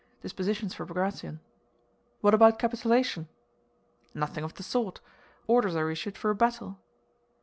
"Dispositions 0.23 0.73
for 0.73 0.83
Bagratión." 0.83 1.41
"What 2.21 2.33
about 2.33 2.57
capitulation?" 2.57 3.27
"Nothing 4.15 4.43
of 4.43 4.55
the 4.55 4.63
sort. 4.63 4.99
Orders 5.45 5.75
are 5.75 5.91
issued 5.91 6.17
for 6.17 6.31
a 6.31 6.35
battle." 6.35 6.79